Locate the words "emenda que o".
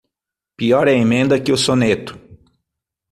1.03-1.61